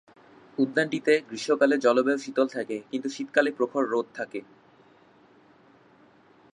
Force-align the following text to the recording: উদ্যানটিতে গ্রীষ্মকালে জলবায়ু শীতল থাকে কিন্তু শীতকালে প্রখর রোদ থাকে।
উদ্যানটিতে 0.57 1.13
গ্রীষ্মকালে 1.27 1.75
জলবায়ু 1.77 2.19
শীতল 2.19 2.47
থাকে 2.47 2.77
কিন্তু 2.91 3.07
শীতকালে 3.09 3.49
প্রখর 3.51 3.83
রোদ 3.89 4.07
থাকে। 4.13 4.39